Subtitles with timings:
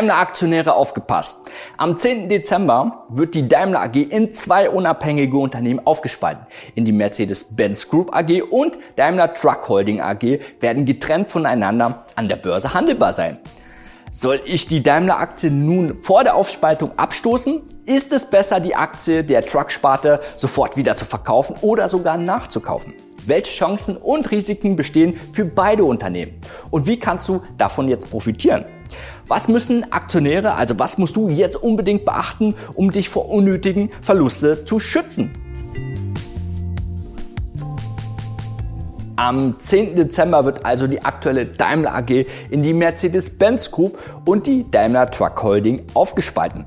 [0.00, 1.50] Daimler-Aktionäre aufgepasst.
[1.76, 2.30] Am 10.
[2.30, 6.46] Dezember wird die Daimler AG in zwei unabhängige Unternehmen aufgespalten.
[6.74, 12.36] In die Mercedes-Benz Group AG und Daimler Truck Holding AG werden getrennt voneinander an der
[12.36, 13.40] Börse handelbar sein.
[14.10, 17.60] Soll ich die Daimler-Aktie nun vor der Aufspaltung abstoßen?
[17.84, 22.94] Ist es besser, die Aktie der Truck-Sparte sofort wieder zu verkaufen oder sogar nachzukaufen?
[23.26, 26.40] Welche Chancen und Risiken bestehen für beide Unternehmen?
[26.70, 28.64] Und wie kannst du davon jetzt profitieren?
[29.28, 34.64] Was müssen Aktionäre, also was musst du jetzt unbedingt beachten, um dich vor unnötigen Verluste
[34.64, 35.34] zu schützen?
[39.20, 39.96] Am 10.
[39.96, 45.42] Dezember wird also die aktuelle Daimler AG in die Mercedes-Benz Group und die Daimler Truck
[45.42, 46.64] Holding aufgespalten.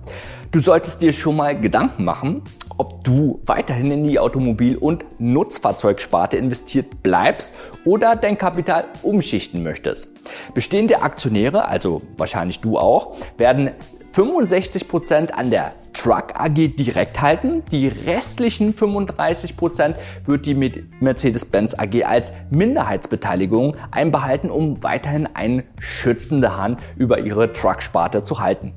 [0.52, 2.44] Du solltest dir schon mal Gedanken machen,
[2.78, 7.54] ob du weiterhin in die Automobil- und Nutzfahrzeugsparte investiert bleibst
[7.86, 10.10] oder dein Kapital umschichten möchtest.
[10.54, 13.72] Bestehende Aktionäre, also wahrscheinlich du auch, werden
[14.14, 17.62] 65% an der Truck AG direkt halten.
[17.72, 20.56] Die restlichen 35% wird die
[21.00, 28.74] Mercedes-Benz AG als Minderheitsbeteiligung einbehalten, um weiterhin eine schützende Hand über ihre Truck-Sparte zu halten.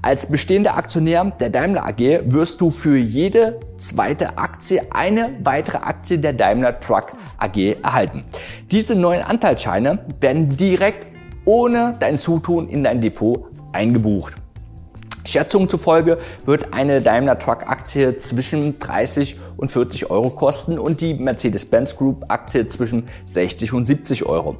[0.00, 6.18] Als bestehender Aktionär der Daimler AG wirst du für jede zweite Aktie eine weitere Aktie
[6.18, 8.24] der Daimler Truck AG erhalten.
[8.70, 11.06] Diese neuen Anteilsscheine werden direkt
[11.44, 14.34] ohne dein Zutun in dein Depot eingebucht.
[15.28, 21.14] Schätzungen zufolge wird eine Daimler Truck Aktie zwischen 30 und 40 Euro kosten und die
[21.14, 24.56] Mercedes-Benz Group Aktie zwischen 60 und 70 Euro.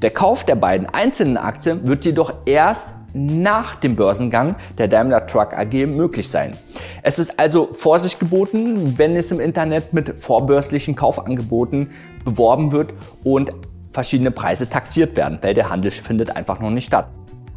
[0.00, 5.52] Der Kauf der beiden einzelnen Aktien wird jedoch erst nach dem Börsengang der Daimler Truck
[5.54, 6.56] AG möglich sein.
[7.02, 11.90] Es ist also Vorsicht geboten, wenn es im Internet mit vorbörslichen Kaufangeboten
[12.24, 13.52] beworben wird und
[13.92, 17.08] verschiedene Preise taxiert werden, weil der Handel findet einfach noch nicht statt.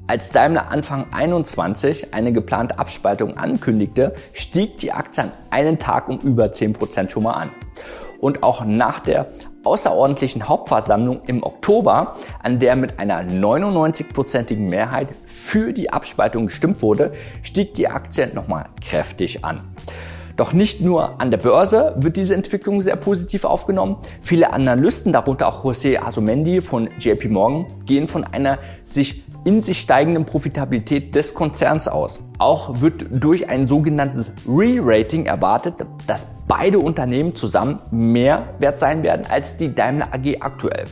[0.07, 6.19] Als Daimler Anfang 21 eine geplante Abspaltung ankündigte, stieg die Aktie an einen Tag um
[6.19, 7.49] über 10% schon mal an.
[8.19, 9.31] Und auch nach der
[9.63, 17.11] außerordentlichen Hauptversammlung im Oktober, an der mit einer 99-prozentigen Mehrheit für die Abspaltung gestimmt wurde,
[17.41, 19.63] stieg die Aktie nochmal kräftig an.
[20.35, 23.97] Doch nicht nur an der Börse wird diese Entwicklung sehr positiv aufgenommen.
[24.21, 29.79] Viele Analysten, darunter auch José Asumendi von JP Morgan, gehen von einer sich in sich
[29.79, 32.19] steigenden Profitabilität des Konzerns aus.
[32.39, 39.27] Auch wird durch ein sogenanntes Re-Rating erwartet, dass beide Unternehmen zusammen mehr wert sein werden
[39.29, 40.85] als die Daimler AG aktuell.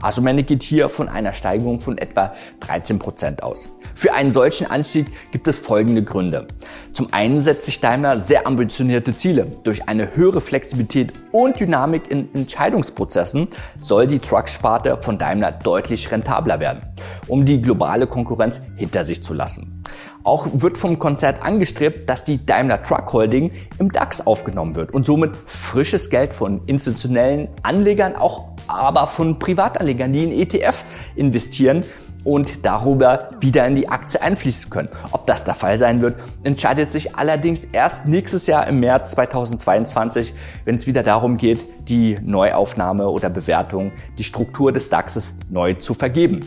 [0.00, 3.68] Asomene geht hier von einer Steigerung von etwa 13 Prozent aus.
[3.98, 6.46] Für einen solchen Anstieg gibt es folgende Gründe.
[6.92, 9.50] Zum einen setzt sich Daimler sehr ambitionierte Ziele.
[9.64, 16.60] Durch eine höhere Flexibilität und Dynamik in Entscheidungsprozessen soll die Trucksparte von Daimler deutlich rentabler
[16.60, 16.82] werden,
[17.26, 19.82] um die globale Konkurrenz hinter sich zu lassen.
[20.22, 23.50] Auch wird vom Konzert angestrebt, dass die Daimler Truck Holding
[23.80, 30.12] im DAX aufgenommen wird und somit frisches Geld von institutionellen Anlegern, auch aber von Privatanlegern,
[30.12, 30.84] die in ETF
[31.16, 31.84] investieren,
[32.24, 34.88] und darüber wieder in die Aktie einfließen können.
[35.12, 40.34] Ob das der Fall sein wird, entscheidet sich allerdings erst nächstes Jahr im März 2022,
[40.64, 45.94] wenn es wieder darum geht, die Neuaufnahme oder Bewertung, die Struktur des DAXes neu zu
[45.94, 46.40] vergeben.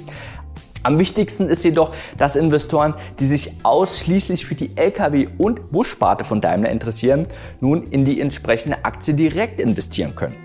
[0.84, 6.42] Am wichtigsten ist jedoch, dass Investoren, die sich ausschließlich für die Lkw- und Bussparte von
[6.42, 7.28] Daimler interessieren,
[7.60, 10.36] nun in die entsprechende Aktie direkt investieren können.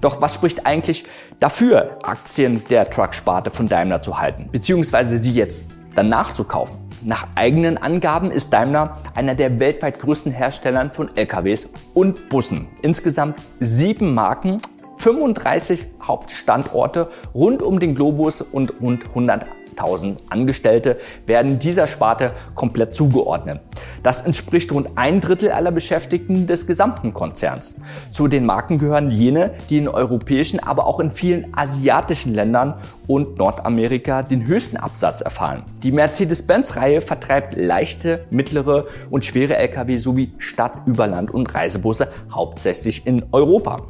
[0.00, 1.04] Doch was spricht eigentlich
[1.38, 6.76] dafür, Aktien der Trucksparte von Daimler zu halten, beziehungsweise sie jetzt danach zu kaufen?
[7.02, 12.66] Nach eigenen Angaben ist Daimler einer der weltweit größten Hersteller von LKWs und Bussen.
[12.82, 14.60] Insgesamt sieben Marken
[14.96, 19.46] 35 Hauptstandorte rund um den Globus und rund 100
[19.76, 23.60] 1000 Angestellte werden dieser Sparte komplett zugeordnet.
[24.02, 27.76] Das entspricht rund ein Drittel aller Beschäftigten des gesamten Konzerns.
[28.10, 32.74] Zu den Marken gehören jene, die in europäischen, aber auch in vielen asiatischen Ländern
[33.06, 35.64] und Nordamerika den höchsten Absatz erfahren.
[35.82, 43.24] Die Mercedes-Benz-Reihe vertreibt leichte, mittlere und schwere Lkw sowie Stadt-, Überland- und Reisebusse hauptsächlich in
[43.32, 43.82] Europa.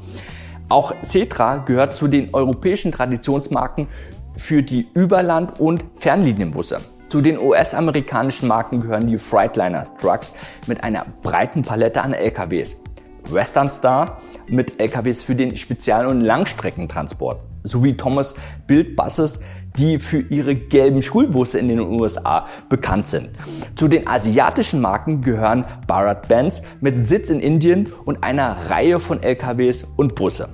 [0.69, 3.89] Auch Cetra gehört zu den europäischen Traditionsmarken
[4.37, 6.81] für die Überland- und Fernlinienbusse.
[7.09, 10.35] Zu den US-amerikanischen Marken gehören die Freightliner Trucks
[10.67, 12.77] mit einer breiten Palette an LKWs,
[13.31, 18.35] Western Star mit LKWs für den Spezial- und Langstreckentransport, sowie Thomas
[18.67, 19.41] Bild Buses,
[19.79, 23.31] die für ihre gelben Schulbusse in den USA bekannt sind.
[23.75, 29.23] Zu den asiatischen Marken gehören Bharat Benz mit Sitz in Indien und einer Reihe von
[29.23, 30.49] LKWs und Busse.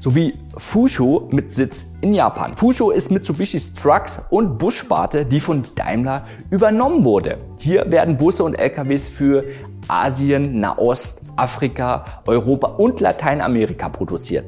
[0.00, 2.56] Sowie Fusho mit Sitz in Japan.
[2.56, 7.38] Fusho ist Mitsubishi's Trucks und Bussparte, die von Daimler übernommen wurde.
[7.58, 9.44] Hier werden Busse und LKWs für
[9.88, 14.46] Asien, Nahost, Afrika, Europa und Lateinamerika produziert.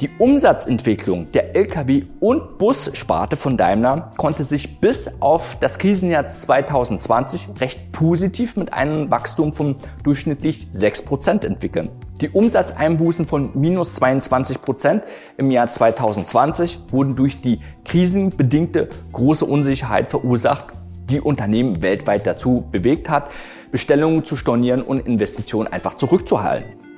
[0.00, 7.60] Die Umsatzentwicklung der Lkw- und Bussparte von Daimler konnte sich bis auf das Krisenjahr 2020
[7.60, 11.90] recht positiv mit einem Wachstum von durchschnittlich 6% entwickeln.
[12.22, 15.02] Die Umsatzeinbußen von minus 22%
[15.36, 20.72] im Jahr 2020 wurden durch die krisenbedingte große Unsicherheit verursacht,
[21.10, 23.30] die Unternehmen weltweit dazu bewegt hat,
[23.70, 26.89] Bestellungen zu stornieren und Investitionen einfach zurückzuhalten.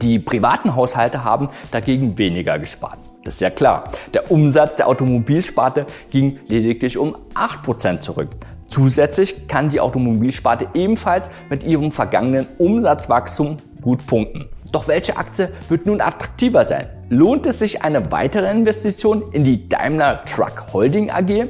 [0.00, 2.98] Die privaten Haushalte haben dagegen weniger gespart.
[3.24, 3.90] Das ist ja klar.
[4.14, 8.30] Der Umsatz der Automobilsparte ging lediglich um 8% zurück.
[8.68, 14.46] Zusätzlich kann die Automobilsparte ebenfalls mit ihrem vergangenen Umsatzwachstum gut punkten.
[14.72, 16.88] Doch welche Aktie wird nun attraktiver sein?
[17.08, 21.48] Lohnt es sich eine weitere Investition in die Daimler Truck Holding AG?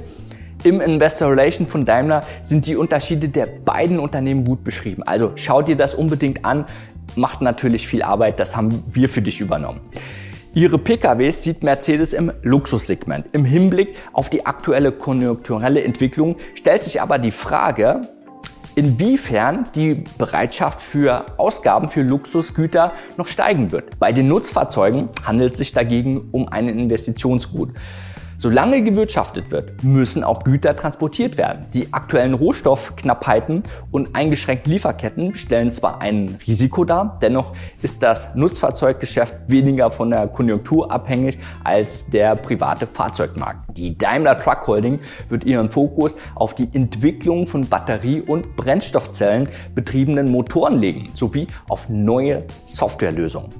[0.62, 5.02] Im Investor Relation von Daimler sind die Unterschiede der beiden Unternehmen gut beschrieben.
[5.02, 6.66] Also schau dir das unbedingt an
[7.16, 9.80] macht natürlich viel Arbeit, das haben wir für dich übernommen.
[10.52, 13.26] Ihre PKWs sieht Mercedes im Luxussegment.
[13.32, 18.00] Im Hinblick auf die aktuelle konjunkturelle Entwicklung stellt sich aber die Frage,
[18.74, 23.98] inwiefern die Bereitschaft für Ausgaben für Luxusgüter noch steigen wird.
[23.98, 27.70] Bei den Nutzfahrzeugen handelt es sich dagegen um ein Investitionsgut.
[28.42, 31.66] Solange gewirtschaftet wird, müssen auch Güter transportiert werden.
[31.74, 37.52] Die aktuellen Rohstoffknappheiten und eingeschränkten Lieferketten stellen zwar ein Risiko dar, dennoch
[37.82, 43.76] ist das Nutzfahrzeuggeschäft weniger von der Konjunktur abhängig als der private Fahrzeugmarkt.
[43.76, 50.30] Die Daimler Truck Holding wird ihren Fokus auf die Entwicklung von Batterie- und Brennstoffzellen betriebenen
[50.30, 53.50] Motoren legen, sowie auf neue Softwarelösungen.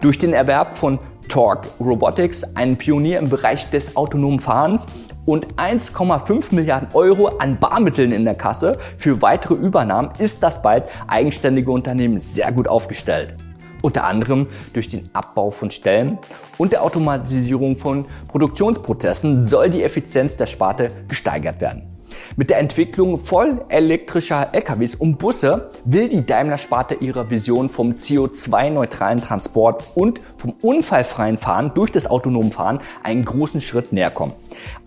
[0.00, 1.00] Durch den Erwerb von
[1.30, 4.86] Torque Robotics, ein Pionier im Bereich des autonomen Fahrens
[5.24, 10.84] und 1,5 Milliarden Euro an Barmitteln in der Kasse für weitere Übernahmen ist das bald
[11.06, 13.36] eigenständige Unternehmen sehr gut aufgestellt.
[13.80, 16.18] Unter anderem durch den Abbau von Stellen
[16.58, 21.99] und der Automatisierung von Produktionsprozessen soll die Effizienz der Sparte gesteigert werden.
[22.36, 29.20] Mit der Entwicklung voll elektrischer LKWs und Busse will die Daimler-Sparte ihrer Vision vom CO2-neutralen
[29.20, 34.32] Transport und vom unfallfreien Fahren durch das autonome Fahren einen großen Schritt näher kommen.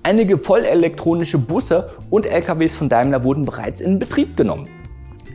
[0.04, 4.83] Einige vollelektronische Busse und LKWs von Daimler wurden bereits in Betrieb genommen.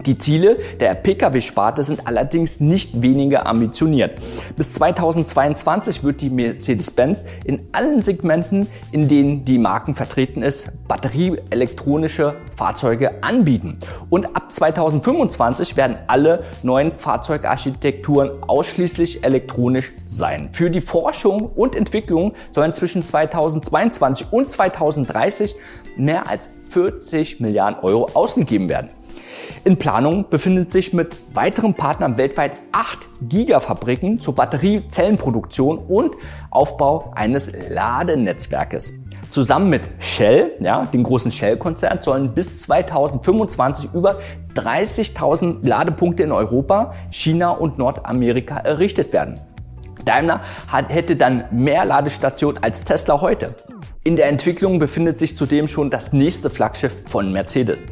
[0.06, 4.20] Die Ziele der Pkw-Sparte sind allerdings nicht weniger ambitioniert.
[4.56, 12.36] Bis 2022 wird die Mercedes-Benz in allen Segmenten, in denen die Marken vertreten ist, batterieelektronische
[12.56, 13.78] Fahrzeuge anbieten.
[14.08, 20.50] Und ab 2025 werden alle neuen Fahrzeugarchitekturen ausschließlich elektronisch sein.
[20.52, 25.56] Für die Forschung und Entwicklung sollen zwischen 2022 und 2030
[25.96, 28.90] mehr als 40 Milliarden Euro ausgegeben werden.
[29.64, 36.14] In Planung befindet sich mit weiteren Partnern weltweit acht Gigafabriken zur Batteriezellenproduktion und
[36.50, 38.94] Aufbau eines Ladenetzwerkes.
[39.28, 44.18] Zusammen mit Shell, ja, dem großen Shell-Konzern, sollen bis 2025 über
[44.54, 49.38] 30.000 Ladepunkte in Europa, China und Nordamerika errichtet werden.
[50.04, 53.54] Daimler hat, hätte dann mehr Ladestationen als Tesla heute.
[54.04, 57.88] In der Entwicklung befindet sich zudem schon das nächste Flaggschiff von Mercedes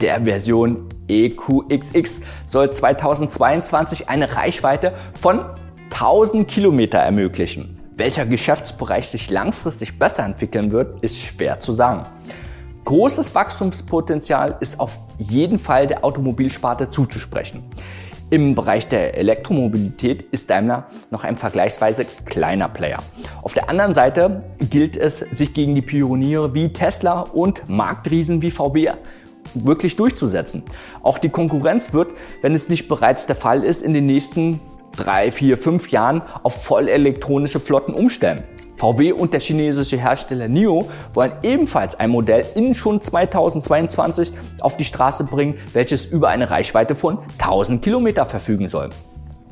[0.00, 5.44] der Version EQXX soll 2022 eine Reichweite von
[5.92, 7.78] 1000 Kilometer ermöglichen.
[7.96, 12.04] Welcher Geschäftsbereich sich langfristig besser entwickeln wird, ist schwer zu sagen.
[12.84, 17.64] Großes Wachstumspotenzial ist auf jeden Fall der Automobilsparte zuzusprechen.
[18.30, 23.02] Im Bereich der Elektromobilität ist Daimler noch ein vergleichsweise kleiner Player.
[23.42, 28.50] Auf der anderen Seite gilt es, sich gegen die Pioniere wie Tesla und Marktriesen wie
[28.50, 28.92] VW
[29.54, 30.64] wirklich durchzusetzen.
[31.02, 34.60] Auch die Konkurrenz wird, wenn es nicht bereits der Fall ist, in den nächsten
[34.94, 38.44] drei, vier, fünf Jahren auf voll elektronische Flotten umstellen.
[38.78, 44.84] VW und der chinesische Hersteller NIO wollen ebenfalls ein Modell in schon 2022 auf die
[44.84, 48.90] Straße bringen, welches über eine Reichweite von 1000 Kilometer verfügen soll.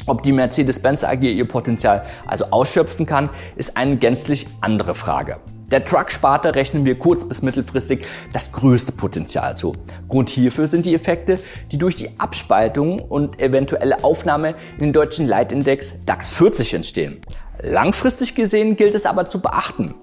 [0.07, 5.39] Ob die Mercedes-Benz AG ihr Potenzial also ausschöpfen kann, ist eine gänzlich andere Frage.
[5.71, 9.75] Der Truck-Sparte rechnen wir kurz- bis mittelfristig das größte Potenzial zu.
[10.09, 11.41] Grund hierfür sind die Effekte,
[11.73, 17.21] die durch die Abspaltung und eventuelle Aufnahme in den deutschen Leitindex DAX 40 entstehen.
[17.61, 19.95] Langfristig gesehen gilt es aber zu beachten,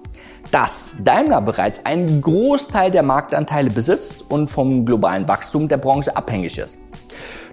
[0.50, 6.58] dass Daimler bereits einen Großteil der Marktanteile besitzt und vom globalen Wachstum der Branche abhängig
[6.58, 6.80] ist.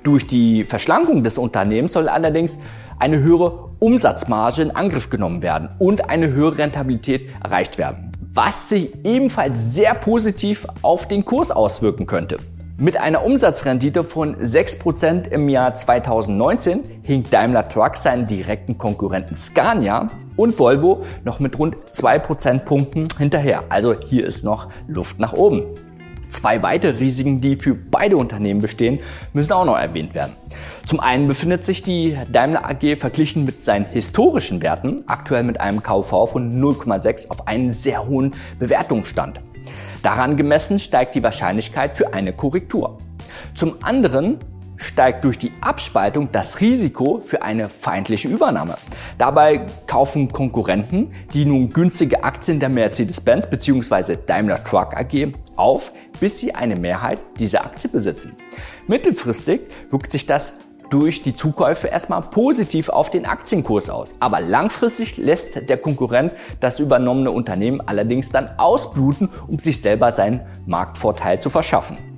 [0.04, 2.60] Durch die Verschlankung des Unternehmens soll allerdings
[3.00, 8.94] eine höhere Umsatzmarge in Angriff genommen werden und eine höhere Rentabilität erreicht werden, was sich
[9.04, 12.38] ebenfalls sehr positiv auf den Kurs auswirken könnte.
[12.78, 20.10] Mit einer Umsatzrendite von 6% im Jahr 2019 hinkt Daimler Truck seinen direkten Konkurrenten Scania
[20.36, 23.64] und Volvo noch mit rund 2 Prozentpunkten hinterher.
[23.70, 25.64] Also hier ist noch Luft nach oben.
[26.32, 29.00] Zwei weitere Risiken, die für beide Unternehmen bestehen,
[29.34, 30.34] müssen auch noch erwähnt werden.
[30.86, 35.84] Zum einen befindet sich die Daimler AG verglichen mit seinen historischen Werten aktuell mit einem
[35.84, 39.42] KV von 0,6 auf einen sehr hohen Bewertungsstand.
[40.04, 42.98] Daran gemessen steigt die Wahrscheinlichkeit für eine Korrektur.
[43.54, 44.40] Zum anderen
[44.82, 48.78] steigt durch die Abspaltung das Risiko für eine feindliche Übernahme.
[49.18, 54.18] Dabei kaufen Konkurrenten, die nun günstige Aktien der Mercedes-Benz bzw.
[54.26, 58.36] Daimler Truck AG auf, bis sie eine Mehrheit dieser Aktie besitzen.
[58.88, 60.56] Mittelfristig wirkt sich das
[60.90, 64.16] durch die Zukäufe erstmal positiv auf den Aktienkurs aus.
[64.20, 70.42] Aber langfristig lässt der Konkurrent das übernommene Unternehmen allerdings dann ausbluten, um sich selber seinen
[70.66, 72.11] Marktvorteil zu verschaffen.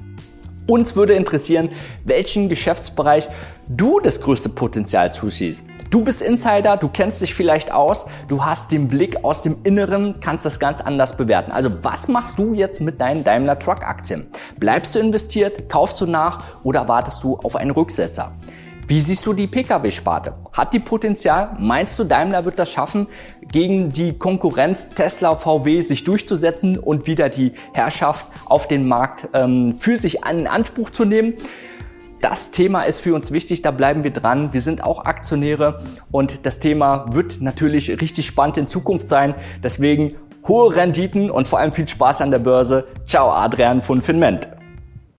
[0.66, 1.70] Uns würde interessieren,
[2.06, 3.28] welchen Geschäftsbereich
[3.68, 5.66] du das größte Potenzial zusiehst.
[5.90, 10.16] Du bist Insider, du kennst dich vielleicht aus, du hast den Blick aus dem Inneren,
[10.22, 11.52] kannst das ganz anders bewerten.
[11.52, 14.26] Also was machst du jetzt mit deinen Daimler Truck Aktien?
[14.58, 18.32] Bleibst du investiert, kaufst du nach oder wartest du auf einen Rücksetzer?
[18.88, 20.34] Wie siehst du die Pkw-Sparte?
[20.52, 21.56] Hat die Potenzial?
[21.60, 23.08] Meinst du, Daimler wird das schaffen,
[23.52, 29.78] gegen die Konkurrenz Tesla, VW sich durchzusetzen und wieder die Herrschaft auf den Markt ähm,
[29.78, 31.34] für sich in Anspruch zu nehmen?
[32.20, 34.54] Das Thema ist für uns wichtig, da bleiben wir dran.
[34.54, 39.36] Wir sind auch Aktionäre und das Thema wird natürlich richtig spannend in Zukunft sein.
[39.62, 40.16] Deswegen
[40.48, 42.88] hohe Renditen und vor allem viel Spaß an der Börse.
[43.06, 44.48] Ciao, Adrian von Finment.